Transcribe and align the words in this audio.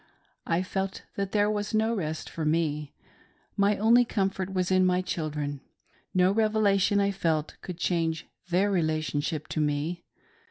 I 0.47 0.63
felt 0.63 1.03
that 1.15 1.31
there 1.31 1.47
was 1.47 1.75
no 1.75 1.93
rest 1.95 2.27
for 2.27 2.43
me. 2.43 2.91
My 3.55 3.77
only 3.77 4.03
comfort 4.03 4.51
was 4.51 4.71
in 4.71 4.83
my 4.83 5.03
children; 5.03 5.61
no 6.11 6.31
revelation, 6.31 6.99
I 6.99 7.11
felt, 7.11 7.55
could 7.61 7.77
change 7.77 8.25
ikeir 8.49 8.71
relationship 8.73 9.47
to 9.49 9.59
me. 9.61 10.03